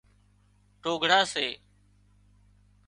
ٽوگھڙا 0.81 1.21
سي 1.33 1.47